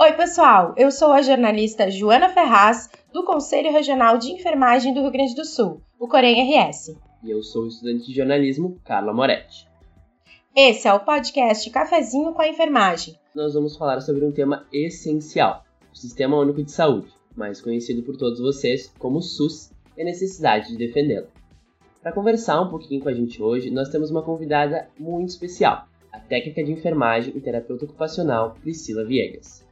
[0.00, 0.74] Oi, pessoal!
[0.76, 5.44] Eu sou a jornalista Joana Ferraz, do Conselho Regional de Enfermagem do Rio Grande do
[5.44, 6.96] Sul, o Corém RS.
[7.20, 9.66] E eu sou o estudante de jornalismo Carla Moretti.
[10.54, 13.18] Esse é o podcast Cafezinho com a Enfermagem.
[13.34, 18.16] Nós vamos falar sobre um tema essencial: o Sistema Único de Saúde, mais conhecido por
[18.16, 21.26] todos vocês como SUS, e a necessidade de defendê-lo.
[22.00, 26.20] Para conversar um pouquinho com a gente hoje, nós temos uma convidada muito especial, a
[26.20, 29.66] técnica de enfermagem e terapeuta ocupacional Priscila Viegas.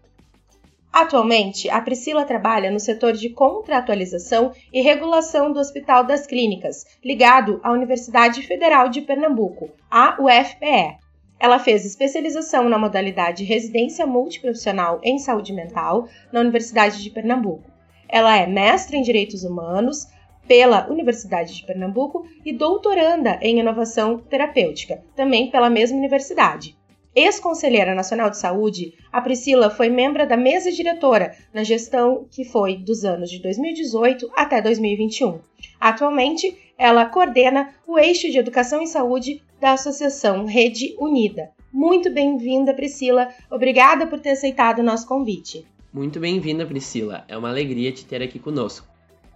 [0.98, 7.60] Atualmente, a Priscila trabalha no setor de contratualização e regulação do Hospital das Clínicas, ligado
[7.62, 10.96] à Universidade Federal de Pernambuco, a UFPE.
[11.38, 17.70] Ela fez especialização na modalidade residência multiprofissional em saúde mental na Universidade de Pernambuco.
[18.08, 20.06] Ela é mestre em direitos humanos
[20.48, 26.74] pela Universidade de Pernambuco e doutoranda em inovação terapêutica, também pela mesma universidade.
[27.16, 32.76] Ex-conselheira nacional de saúde, a Priscila foi membro da mesa diretora na gestão que foi
[32.76, 35.38] dos anos de 2018 até 2021.
[35.80, 41.48] Atualmente, ela coordena o eixo de educação e saúde da Associação Rede Unida.
[41.72, 43.28] Muito bem-vinda, Priscila.
[43.50, 45.66] Obrigada por ter aceitado o nosso convite.
[45.90, 47.24] Muito bem-vinda, Priscila.
[47.28, 48.86] É uma alegria te ter aqui conosco.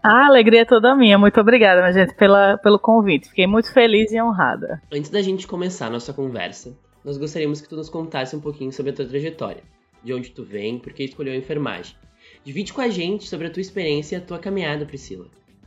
[0.02, 1.18] A alegria é toda minha.
[1.18, 3.30] Muito obrigada, minha gente, pela, pelo convite.
[3.30, 4.82] Fiquei muito feliz e honrada.
[4.92, 8.72] Antes da gente começar a nossa conversa, nós gostaríamos que tu nos contasse um pouquinho
[8.72, 9.62] sobre a tua trajetória,
[10.02, 11.96] de onde tu vem, por que escolheu a enfermagem.
[12.44, 15.26] Divide com a gente sobre a tua experiência e a tua caminhada, Priscila.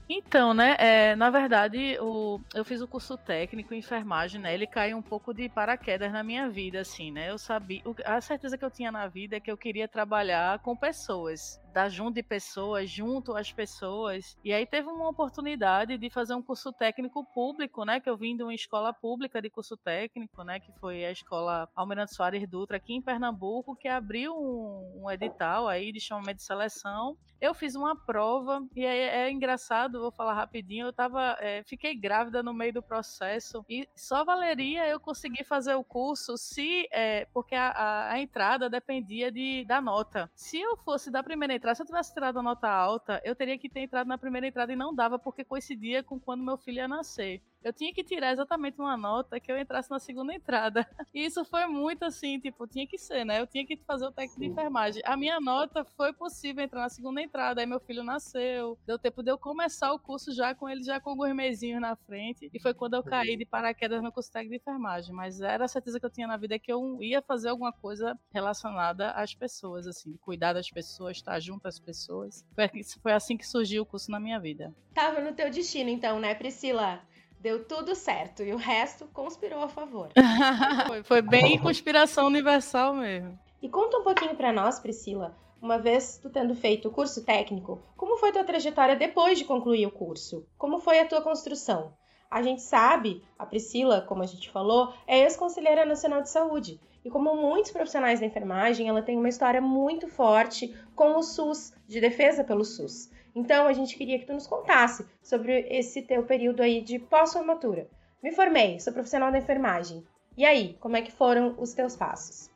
[0.10, 4.68] Então, né, é, na verdade, o, eu fiz o curso técnico em enfermagem, né, ele
[4.68, 8.66] caiu um pouco de paraquedas na minha vida, assim, né, eu sabia, a certeza que
[8.66, 12.90] eu tinha na vida é que eu queria trabalhar com pessoas, dar junto de pessoas,
[12.90, 14.38] junto às pessoas.
[14.44, 18.00] E aí teve uma oportunidade de fazer um curso técnico público, né?
[18.00, 20.60] Que eu vim de uma escola pública de curso técnico, né?
[20.60, 25.68] Que foi a escola Almirante Soares Dutra aqui em Pernambuco, que abriu um, um edital
[25.68, 27.18] aí de chamamento de seleção.
[27.42, 30.88] Eu fiz uma prova e é, é engraçado, vou falar rapidinho.
[30.88, 35.74] Eu tava, é, fiquei grávida no meio do processo e só valeria eu conseguir fazer
[35.74, 40.32] o curso se, é, porque a, a, a entrada dependia de, da nota.
[40.36, 43.70] Se eu fosse da primeira Se eu tivesse tirado a nota alta, eu teria que
[43.70, 46.88] ter entrado na primeira entrada e não dava, porque coincidia com quando meu filho ia
[46.88, 50.86] nascer eu tinha que tirar exatamente uma nota que eu entrasse na segunda entrada.
[51.14, 53.40] E isso foi muito assim, tipo, tinha que ser, né?
[53.40, 55.02] Eu tinha que fazer o técnico de enfermagem.
[55.06, 58.80] A minha nota foi possível entrar na segunda entrada, aí meu filho nasceu.
[58.84, 61.96] Deu tempo de eu começar o curso já com ele já com alguns mesinhos na
[61.96, 62.50] frente.
[62.52, 65.14] E foi quando eu caí de paraquedas no curso técnico de enfermagem.
[65.14, 68.18] Mas era a certeza que eu tinha na vida que eu ia fazer alguma coisa
[68.32, 72.44] relacionada às pessoas, assim, cuidar das pessoas, estar junto às pessoas.
[72.56, 72.70] Foi,
[73.02, 74.74] foi assim que surgiu o curso na minha vida.
[74.94, 77.02] Tava no teu destino, então, né, Priscila?
[77.44, 80.08] Deu tudo certo e o resto conspirou a favor.
[80.88, 83.38] foi, foi bem conspiração universal mesmo.
[83.62, 87.84] E conta um pouquinho para nós, Priscila, uma vez tu tendo feito o curso técnico,
[87.98, 90.48] como foi tua trajetória depois de concluir o curso?
[90.58, 91.94] Como foi a tua construção?
[92.32, 96.80] A gente sabe, a Priscila, como a gente falou, é ex-conselheira nacional de saúde.
[97.04, 101.74] E como muitos profissionais da enfermagem, ela tem uma história muito forte com o SUS,
[101.90, 103.12] de defesa pelo SUS.
[103.36, 107.88] Então, a gente queria que tu nos contasse sobre esse teu período aí de pós-formatura.
[108.22, 110.04] Me formei, sou profissional da enfermagem.
[110.38, 112.53] E aí, como é que foram os teus passos?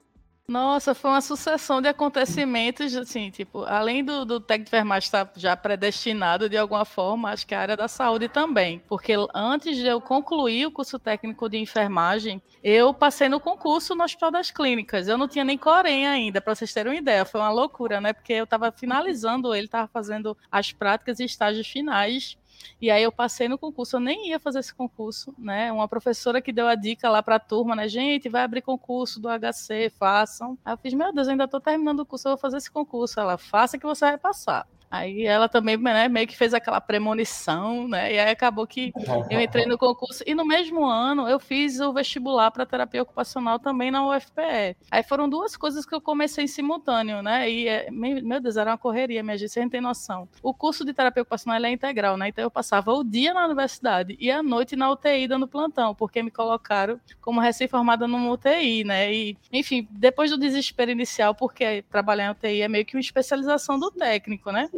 [0.49, 5.29] Nossa, foi uma sucessão de acontecimentos, assim, tipo, além do, do técnico de enfermagem estar
[5.35, 8.81] já predestinado de alguma forma, acho que a área da saúde também.
[8.87, 14.05] Porque antes de eu concluir o curso técnico de enfermagem, eu passei no concurso no
[14.05, 15.09] Hospital das Clínicas.
[15.09, 17.25] Eu não tinha nem Corém ainda, para vocês terem uma ideia.
[17.25, 18.13] Foi uma loucura, né?
[18.13, 22.37] Porque eu estava finalizando ele, estava fazendo as práticas e estágios finais
[22.81, 25.71] e aí eu passei no concurso, eu nem ia fazer esse concurso, né?
[25.71, 27.87] Uma professora que deu a dica lá para a turma, né?
[27.87, 30.57] Gente, vai abrir concurso do HC, façam.
[30.63, 32.71] Aí eu fiz, meu Deus, eu ainda estou terminando o curso, eu vou fazer esse
[32.71, 33.19] concurso.
[33.19, 34.67] Ela, faça que você vai passar.
[34.89, 38.13] Aí ela também né, meio que fez aquela premonição, né?
[38.13, 38.93] E aí acabou que
[39.29, 40.23] eu entrei no concurso.
[40.25, 44.77] E no mesmo ano eu fiz o vestibular para terapia ocupacional também na UFPE.
[44.89, 47.49] Aí foram duas coisas que eu comecei em simultâneo, né?
[47.49, 50.27] E é, meu Deus, era uma correria, minha gente, você não tem noção.
[50.41, 52.29] O curso de terapia ocupacional é integral, né?
[52.29, 56.23] Então eu passava o dia na universidade e a noite na UTI dando plantão, porque
[56.23, 59.13] me colocaram como recém-formada numa UTI, né?
[59.13, 63.77] E, enfim, depois do desespero inicial, porque trabalhar em UTI é meio que uma especialização
[63.77, 64.69] do técnico, né?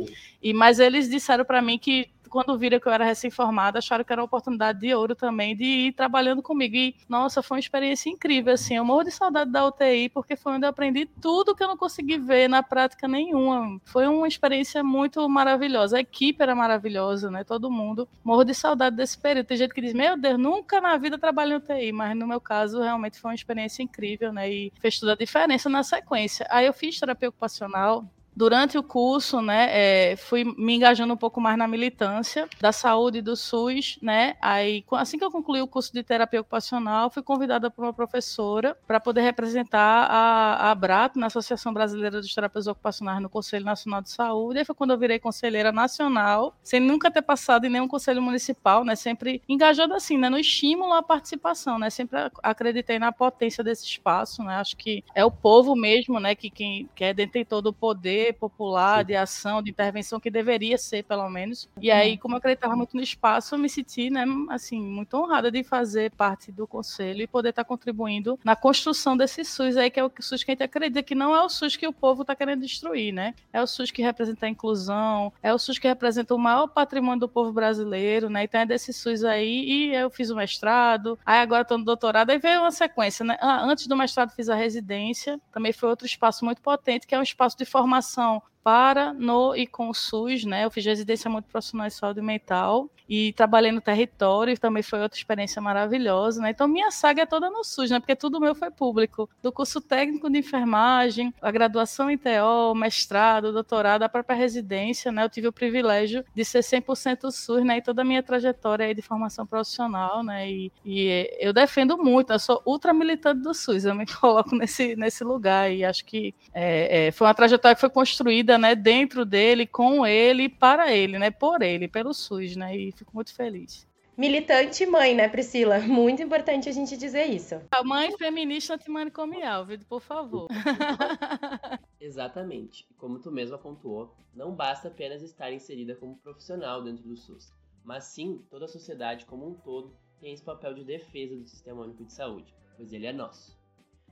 [0.42, 4.13] E, mas eles disseram para mim que quando viram que eu era recém-formada, acharam que
[4.13, 6.75] era uma oportunidade de ouro também de ir trabalhando comigo.
[6.75, 8.75] E, nossa, foi uma experiência incrível, assim.
[8.75, 11.75] Eu morro de saudade da UTI, porque foi onde eu aprendi tudo que eu não
[11.75, 13.81] consegui ver na prática nenhuma.
[13.84, 15.98] Foi uma experiência muito maravilhosa.
[15.98, 17.44] A equipe era maravilhosa, né?
[17.44, 18.07] Todo mundo.
[18.24, 19.48] Morro de saudade desse período.
[19.48, 22.40] Tem gente que diz, meu Deus, nunca na vida trabalhei em UTI, mas no meu
[22.40, 24.50] caso, realmente foi uma experiência incrível, né?
[24.50, 26.46] E fez toda a diferença na sequência.
[26.50, 28.06] Aí eu fiz terapia ocupacional
[28.39, 33.21] Durante o curso, né, é, fui me engajando um pouco mais na militância da saúde
[33.21, 34.38] do SUS, né?
[34.39, 38.77] Aí, assim que eu concluí o curso de terapia ocupacional, fui convidada por uma professora
[38.88, 44.01] para poder representar a, a ABRAT, na Associação Brasileira dos Terapeutas Ocupacionais, no Conselho Nacional
[44.01, 44.59] de Saúde.
[44.59, 48.86] Aí foi quando eu virei conselheira nacional, sem nunca ter passado em nenhum conselho municipal,
[48.86, 48.95] né?
[48.95, 51.89] Sempre engajada assim, né, no estímulo à participação, né?
[51.89, 54.56] Sempre acreditei na potência desse espaço, né?
[54.56, 59.04] Acho que é o povo mesmo, né, que quem que é detentor do poder popular,
[59.04, 61.70] de ação, de intervenção que deveria ser, pelo menos.
[61.81, 65.52] E aí, como eu acreditava muito no espaço, eu me senti, né, assim, muito honrada
[65.52, 70.00] de fazer parte do conselho e poder estar contribuindo na construção desse SUS aí, que
[70.00, 72.22] é o SUS que a gente acredita que não é o SUS que o povo
[72.22, 73.34] está querendo destruir, né?
[73.52, 77.20] É o SUS que representa a inclusão, é o SUS que representa o maior patrimônio
[77.20, 78.44] do povo brasileiro, né?
[78.44, 82.30] Então é desse SUS aí, e eu fiz o mestrado, aí agora estou no doutorado,
[82.30, 83.38] aí veio uma sequência, né?
[83.40, 87.20] Ah, antes do mestrado fiz a residência, também foi outro espaço muito potente, que é
[87.20, 90.63] um espaço de formação formação para, no e com o SUS, né?
[90.63, 95.18] Eu fiz residência muito profissional de saúde mental e trabalhei no território, também foi outra
[95.18, 96.51] experiência maravilhosa, né?
[96.51, 98.00] Então minha saga é toda no SUS, né?
[98.00, 103.51] Porque tudo meu foi público, do curso técnico de enfermagem, a graduação em TO, mestrado,
[103.51, 105.24] doutorado, a própria residência, né?
[105.24, 107.77] Eu tive o privilégio de ser 100% SUS, né?
[107.77, 110.48] E toda a minha trajetória aí de formação profissional, né?
[110.48, 114.95] E, e eu defendo muito, eu sou ultra militante do SUS, eu me coloco nesse,
[114.95, 118.76] nesse lugar e acho que é, é, foi uma trajetória que foi construída, né?
[118.76, 121.32] Dentro dele, com ele, para ele, né?
[121.32, 122.76] Por ele, pelo SUS, né?
[122.76, 123.88] E fico muito feliz.
[124.20, 125.80] Militante mãe, né, Priscila?
[125.88, 127.56] Muito importante a gente dizer isso.
[127.72, 129.80] A mãe feminista antimanicomial, viu?
[129.88, 130.50] Por favor.
[132.02, 132.86] Exatamente.
[132.98, 138.04] Como tu mesma pontuou, não basta apenas estar inserida como profissional dentro do SUS, mas
[138.04, 142.04] sim toda a sociedade como um todo tem esse papel de defesa do Sistema Único
[142.04, 143.59] de Saúde, pois ele é nosso.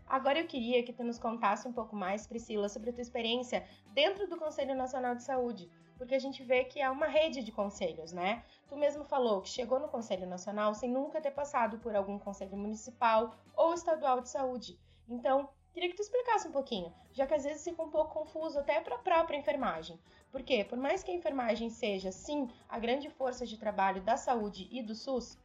[0.07, 3.67] Agora eu queria que tu nos contasse um pouco mais, Priscila, sobre a tua experiência
[3.93, 7.51] dentro do Conselho Nacional de Saúde porque a gente vê que é uma rede de
[7.51, 8.43] conselhos, né?
[8.69, 12.55] Tu mesmo falou que chegou no Conselho Nacional sem nunca ter passado por algum conselho
[12.55, 14.79] municipal ou estadual de saúde.
[15.09, 18.59] Então, queria que tu explicasse um pouquinho, já que às vezes fica um pouco confuso
[18.59, 19.99] até para a própria enfermagem.
[20.31, 24.67] Porque, por mais que a enfermagem seja, sim, a grande força de trabalho da saúde
[24.71, 25.37] e do SUS,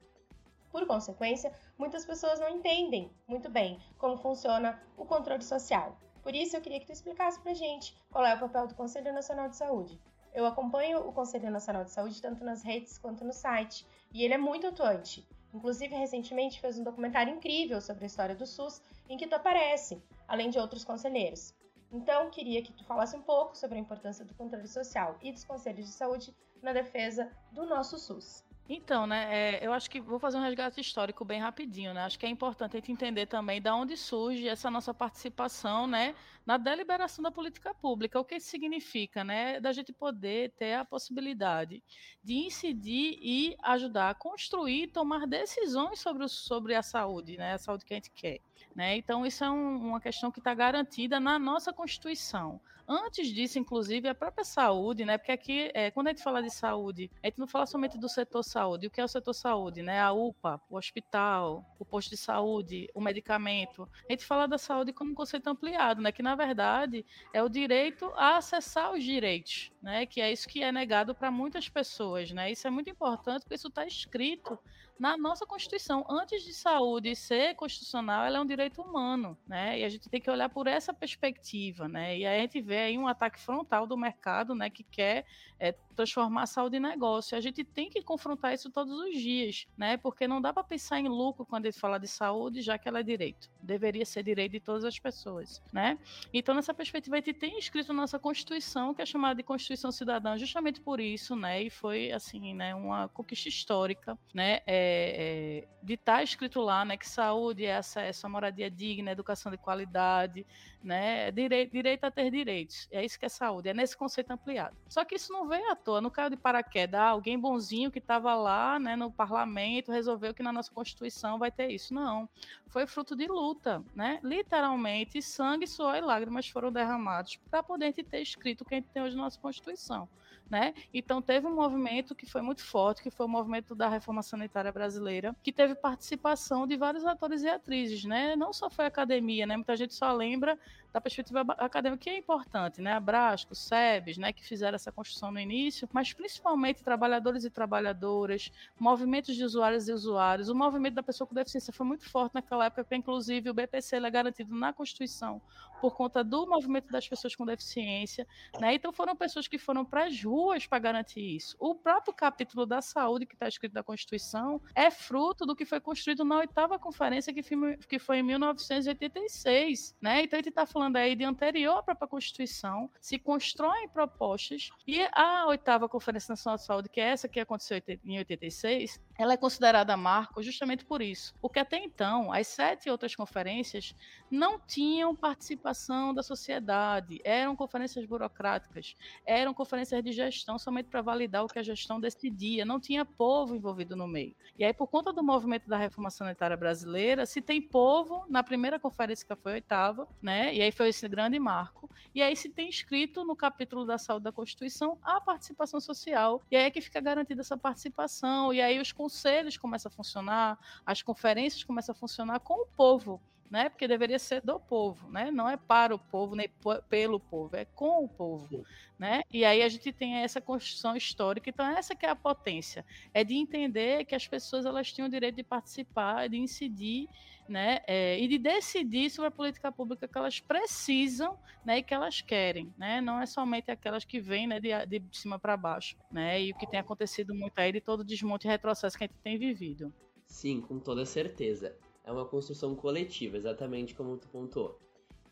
[0.72, 5.96] por consequência, muitas pessoas não entendem muito bem como funciona o controle social.
[6.22, 9.12] Por isso, eu queria que tu explicasse pra gente qual é o papel do Conselho
[9.12, 10.00] Nacional de Saúde.
[10.32, 14.32] Eu acompanho o Conselho Nacional de Saúde tanto nas redes quanto no site, e ele
[14.32, 15.28] é muito atuante.
[15.52, 20.02] Inclusive, recentemente fez um documentário incrível sobre a história do SUS, em que tu aparece,
[20.26, 21.54] além de outros conselheiros.
[21.90, 25.44] Então, queria que tu falasse um pouco sobre a importância do controle social e dos
[25.44, 28.42] conselhos de saúde na defesa do nosso SUS.
[28.74, 29.28] Então, né,
[29.58, 32.04] é, eu acho que vou fazer um resgate histórico bem rapidinho, né?
[32.04, 36.14] Acho que é importante a gente entender também de onde surge essa nossa participação, né,
[36.44, 38.18] na deliberação da política pública.
[38.18, 39.60] O que isso significa, né?
[39.60, 41.82] Da gente poder ter a possibilidade
[42.22, 47.54] de incidir e ajudar a construir, tomar decisões sobre, o, sobre a saúde, né?
[47.54, 48.40] A saúde que a gente quer.
[48.74, 48.96] Né?
[48.96, 52.60] Então, isso é um, uma questão que está garantida na nossa Constituição.
[52.86, 55.16] Antes disso, inclusive, a própria saúde, né?
[55.16, 58.08] Porque aqui, é, quando a gente fala de saúde, a gente não fala somente do
[58.08, 58.86] setor saúde.
[58.86, 60.00] O que é o setor saúde, né?
[60.00, 63.88] A UPA, o hospital, o posto de saúde, o medicamento.
[64.08, 66.10] A gente fala da saúde como um conceito ampliado, né?
[66.10, 70.06] Que na verdade é o direito a acessar os direitos, né?
[70.06, 72.50] Que é isso que é negado para muitas pessoas, né?
[72.50, 74.58] Isso é muito importante porque isso está escrito
[75.02, 76.06] na nossa Constituição.
[76.08, 79.80] Antes de saúde ser constitucional, ela é um direito humano, né?
[79.80, 82.16] E a gente tem que olhar por essa perspectiva, né?
[82.16, 84.70] E aí a gente vê aí um ataque frontal do mercado, né?
[84.70, 85.26] Que quer
[85.58, 87.36] é, transformar a saúde em negócio.
[87.36, 89.96] A gente tem que confrontar isso todos os dias, né?
[89.96, 93.00] Porque não dá para pensar em lucro quando ele fala de saúde, já que ela
[93.00, 93.50] é direito.
[93.60, 95.98] Deveria ser direito de todas as pessoas, né?
[96.32, 100.38] Então, nessa perspectiva, a gente tem escrito nossa Constituição, que é chamada de Constituição Cidadã,
[100.38, 101.60] justamente por isso, né?
[101.60, 102.72] E foi, assim, né?
[102.72, 104.60] Uma conquista histórica, né?
[104.64, 109.10] É, é, de estar tá escrito lá, né, que saúde é acesso a moradia digna,
[109.10, 110.46] educação de qualidade,
[110.82, 112.88] né, é direito, direito a ter direitos.
[112.90, 114.76] É isso que é saúde, é nesse conceito ampliado.
[114.88, 117.00] Só que isso não veio à toa, não caiu de paraquedas.
[117.00, 121.50] Ah, alguém bonzinho que estava lá, né, no parlamento, resolveu que na nossa Constituição vai
[121.50, 121.92] ter isso.
[121.92, 122.28] Não.
[122.68, 124.18] Foi fruto de luta, né?
[124.22, 128.88] Literalmente, sangue, suor e lágrimas foram derramados para poder ter escrito o que a gente
[128.88, 130.08] tem hoje na nossa Constituição.
[130.50, 130.74] Né?
[130.92, 134.70] Então teve um movimento que foi muito forte, que foi o movimento da reforma sanitária
[134.70, 138.36] brasileira, que teve participação de vários atores e atrizes, né?
[138.36, 139.56] Não só foi a academia, né?
[139.56, 140.58] Muita gente só lembra
[140.92, 142.92] da perspectiva acadêmica, que é importante, né?
[142.92, 144.32] A Brasco, SEBS, né?
[144.32, 149.92] Que fizeram essa construção no início, mas principalmente trabalhadores e trabalhadoras, movimentos de usuários e
[149.92, 150.48] usuários.
[150.48, 153.96] O movimento da pessoa com deficiência foi muito forte naquela época, porque inclusive o BPC
[153.96, 155.40] é garantido na Constituição
[155.82, 158.24] por conta do movimento das pessoas com deficiência,
[158.60, 158.72] né?
[158.72, 161.56] Então foram pessoas que foram para as ruas para garantir isso.
[161.58, 165.80] O próprio capítulo da saúde que está escrito na Constituição é fruto do que foi
[165.80, 170.22] construído na oitava conferência que foi, que foi em 1986, né?
[170.22, 175.00] Então a gente está falando aí de anterior à própria Constituição, se constroem propostas e
[175.10, 179.36] a oitava conferência nacional de saúde, que é essa que aconteceu em 86, ela é
[179.36, 181.34] considerada marco justamente por isso.
[181.40, 183.94] Porque até então, as sete outras conferências
[184.30, 191.44] não tinham participação da sociedade, eram conferências burocráticas, eram conferências de gestão somente para validar
[191.44, 194.34] o que a gestão decidia, não tinha povo envolvido no meio.
[194.58, 198.78] E aí, por conta do movimento da reforma sanitária brasileira, se tem povo na primeira
[198.78, 200.54] conferência que foi a oitava, né?
[200.54, 201.81] E aí foi esse grande marco.
[202.14, 206.42] E aí se tem escrito no capítulo da saúde da Constituição a participação social.
[206.50, 208.52] E aí é que fica garantida essa participação.
[208.52, 213.20] E aí os conselhos começam a funcionar, as conferências começam a funcionar com o povo
[213.52, 213.68] né?
[213.68, 215.30] Porque deveria ser do povo, né?
[215.30, 216.48] Não é para o povo, nem
[216.88, 218.64] pelo povo, é com o povo,
[218.98, 219.22] né?
[219.30, 222.82] E aí a gente tem essa construção histórica, então essa que é a potência,
[223.12, 227.06] é de entender que as pessoas elas tinham o direito de participar, de incidir,
[227.46, 227.80] né?
[227.86, 231.76] É, e de decidir sobre a política pública que elas precisam, né?
[231.76, 233.02] E que elas querem, né?
[233.02, 234.60] Não é somente aquelas que vêm, né?
[234.60, 236.40] De, de cima para baixo, né?
[236.40, 239.06] E o que tem acontecido muito aí de todo o desmonte e retrocesso que a
[239.06, 239.92] gente tem vivido.
[240.26, 244.78] Sim, com toda certeza é uma construção coletiva, exatamente como tu pontuou.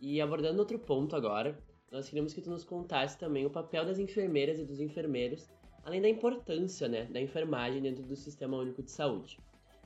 [0.00, 1.58] E abordando outro ponto agora,
[1.90, 5.50] nós queríamos que tu nos contasse também o papel das enfermeiras e dos enfermeiros,
[5.84, 9.38] além da importância né, da enfermagem dentro do Sistema Único de Saúde,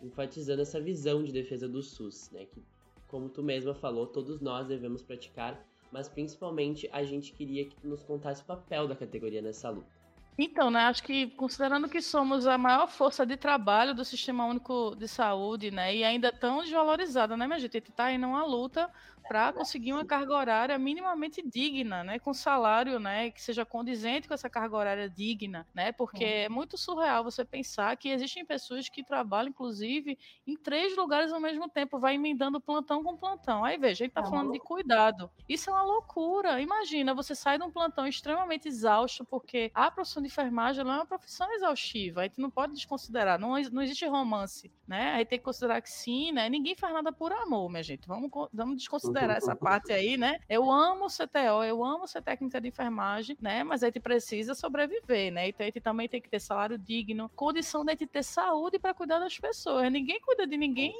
[0.02, 2.62] enfatizando essa visão de defesa do SUS, né, que,
[3.08, 7.88] como tu mesma falou, todos nós devemos praticar, mas principalmente a gente queria que tu
[7.88, 9.94] nos contasse o papel da categoria nessa luta.
[10.36, 14.96] Então, né, acho que considerando que somos a maior força de trabalho do Sistema Único
[14.96, 17.76] de Saúde, né, e ainda tão desvalorizada, né, minha gente?
[17.76, 18.90] A gente está indo uma luta
[19.26, 24.34] para conseguir uma carga horária minimamente digna, né, com salário, né, que seja condizente com
[24.34, 29.02] essa carga horária digna, né, porque é muito surreal você pensar que existem pessoas que
[29.02, 33.64] trabalham, inclusive, em três lugares ao mesmo tempo, vai emendando plantão com plantão.
[33.64, 35.30] Aí veja, a gente está é falando de cuidado.
[35.48, 36.60] Isso é uma loucura.
[36.60, 41.06] Imagina, você sai de um plantão extremamente exausto, porque a profissão de enfermagem é uma
[41.06, 45.14] profissão exaustiva, a gente não pode desconsiderar, não, não existe romance, né?
[45.14, 46.48] A gente tem que considerar que sim, né?
[46.48, 48.06] Ninguém faz nada por amor, minha gente.
[48.06, 50.40] Vamos, vamos desconsiderar considerar essa parte aí, né?
[50.48, 53.62] Eu amo CTO, eu amo ser técnica de enfermagem, né?
[53.62, 55.48] Mas a gente precisa sobreviver, né?
[55.48, 58.92] Então a gente também tem que ter salário digno, condição de gente ter saúde para
[58.92, 59.90] cuidar das pessoas.
[59.90, 60.94] Ninguém cuida de ninguém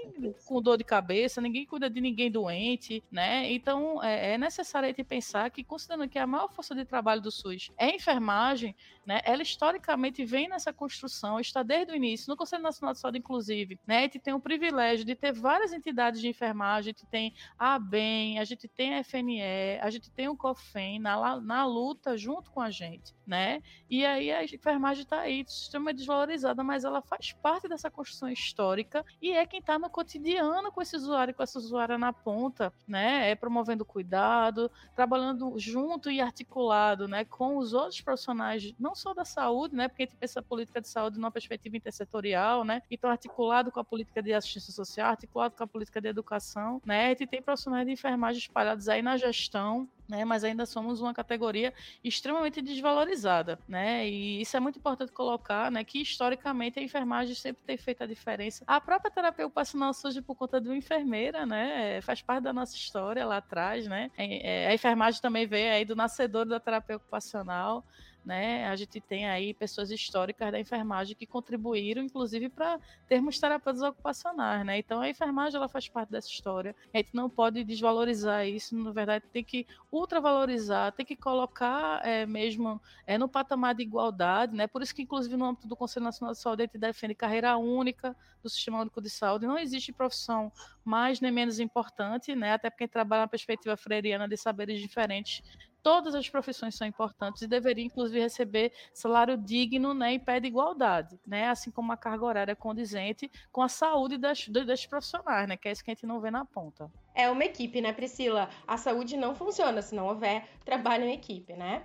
[0.47, 3.51] com dor de cabeça, ninguém cuida de ninguém doente, né?
[3.53, 7.21] Então é, é necessário a gente pensar que, considerando que a maior força de trabalho
[7.21, 9.21] do SUS é a enfermagem, né?
[9.25, 13.79] Ela historicamente vem nessa construção, está desde o início, no Conselho Nacional de Saúde, inclusive,
[13.87, 13.99] né?
[13.99, 17.75] A gente tem o privilégio de ter várias entidades de enfermagem, a gente tem a
[17.75, 18.04] AB,
[18.39, 19.41] a gente tem a FNE,
[19.81, 23.63] a gente tem o COFEN na, na luta junto com a gente, né?
[23.89, 29.05] E aí a enfermagem está aí, extremamente desvalorizada, mas ela faz parte dessa construção histórica
[29.21, 33.31] e é quem está no cotidiano com esse usuário, com essa usuária na ponta, né?
[33.31, 37.25] É promovendo cuidado, trabalhando junto e articulado, né?
[37.25, 39.89] Com os outros profissionais, não só da saúde, né?
[39.89, 42.83] Porque a gente pensa a política de saúde numa perspectiva intersetorial, né?
[42.91, 47.07] Então articulado com a política de assistência social, articulado com a política de educação, né?
[47.07, 51.15] A gente tem profissionais de enfermagem espalhados aí na gestão, né, mas ainda somos uma
[51.15, 51.73] categoria
[52.03, 57.63] extremamente desvalorizada, né, e isso é muito importante colocar, né, que historicamente a enfermagem sempre
[57.65, 58.65] tem feito a diferença.
[58.67, 62.77] A própria terapia ocupacional surge por conta de uma enfermeira, né, faz parte da nossa
[62.77, 67.85] história lá atrás, né, é, a enfermagem também veio aí do nascedor da terapia ocupacional,
[68.25, 68.67] né?
[68.69, 74.65] A gente tem aí pessoas históricas da enfermagem que contribuíram, inclusive, para termos terapeutas ocupacionais,
[74.65, 74.79] né?
[74.79, 76.75] Então a enfermagem ela faz parte dessa história.
[76.93, 82.25] A gente não pode desvalorizar isso, na verdade, tem que ultravalorizar, tem que colocar é,
[82.25, 84.67] mesmo é, no patamar de igualdade, né?
[84.67, 87.57] Por isso que, inclusive, no âmbito do Conselho Nacional de Saúde, a gente defende carreira
[87.57, 89.47] única do Sistema Único de Saúde.
[89.47, 90.51] Não existe profissão
[90.85, 92.55] mais nem menos importante, né?
[92.55, 95.43] Até porque trabalha na perspectiva freiriana de saberes diferentes
[95.85, 100.49] todas as profissões são importantes e deveriam, inclusive, receber salário digno né, e pé de
[100.49, 105.59] igualdade, né, assim como uma carga horária condizente com a saúde das, das profissionais, né,
[105.59, 106.91] que é isso que a gente não vê na ponta.
[107.15, 108.49] É uma equipe, né, Priscila?
[108.67, 111.85] A saúde não funciona se não houver trabalho em equipe, né?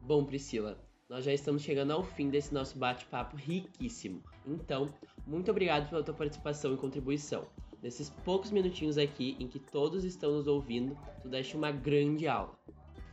[0.00, 0.78] Bom, Priscila,
[1.12, 4.22] nós já estamos chegando ao fim desse nosso bate-papo riquíssimo.
[4.46, 4.88] Então,
[5.26, 7.44] muito obrigado pela tua participação e contribuição.
[7.82, 12.61] Nesses poucos minutinhos aqui em que todos estão nos ouvindo, tu deste uma grande aula.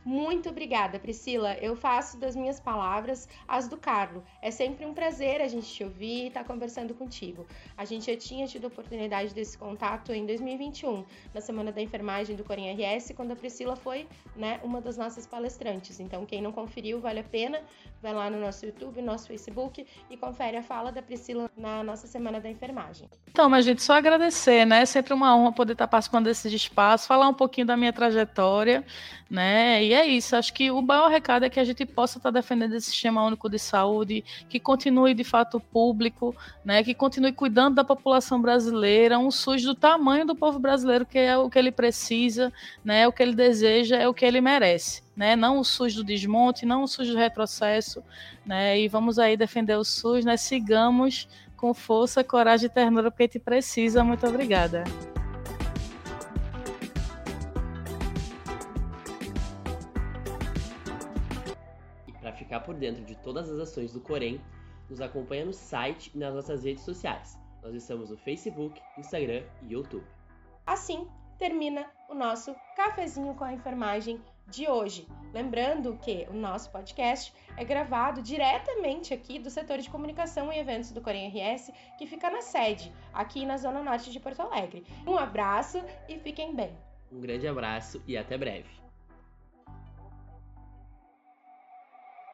[0.04, 1.54] Muito obrigada, Priscila.
[1.54, 4.24] Eu faço das minhas palavras as do Carlo.
[4.40, 7.46] É sempre um prazer a gente te ouvir e estar tá conversando contigo.
[7.76, 11.04] A gente já tinha tido a oportunidade desse contato em 2021,
[11.34, 15.26] na Semana da Enfermagem do Corim RS, quando a Priscila foi né, uma das nossas
[15.26, 16.00] palestrantes.
[16.00, 17.60] Então, quem não conferiu, vale a pena.
[18.02, 21.82] Vai lá no nosso YouTube, no nosso Facebook e confere a fala da Priscila na
[21.84, 23.10] nossa Semana da Enfermagem.
[23.28, 24.82] Então, mas gente, só agradecer, né?
[24.82, 28.84] É sempre uma honra poder estar participando desse espaço, falar um pouquinho da minha trajetória,
[29.28, 29.84] né?
[29.84, 30.36] E é isso.
[30.36, 33.48] Acho que o maior recado é que a gente possa estar defendendo esse sistema único
[33.48, 36.82] de saúde, que continue de fato público, né?
[36.82, 41.36] Que continue cuidando da população brasileira, um SUS do tamanho do povo brasileiro, que é
[41.36, 42.52] o que ele precisa,
[42.84, 43.06] né?
[43.08, 45.02] O que ele deseja, é o que ele merece.
[45.16, 48.02] Né, não o SUS do desmonte, não o SUS do retrocesso,
[48.46, 51.28] né, e vamos aí defender o SUS, né, sigamos
[51.58, 54.02] com força, coragem e ternura, porque a gente precisa.
[54.02, 54.84] Muito obrigada.
[62.40, 64.40] Ficar por dentro de todas as ações do Corém,
[64.88, 67.38] nos acompanha no site e nas nossas redes sociais.
[67.62, 70.04] Nós estamos no Facebook, Instagram e YouTube.
[70.66, 71.06] Assim
[71.38, 75.06] termina o nosso cafezinho com a enfermagem de hoje.
[75.32, 80.90] Lembrando que o nosso podcast é gravado diretamente aqui do setor de comunicação e eventos
[80.90, 84.84] do Corém RS, que fica na sede, aqui na Zona Norte de Porto Alegre.
[85.06, 85.78] Um abraço
[86.08, 86.76] e fiquem bem.
[87.12, 88.79] Um grande abraço e até breve.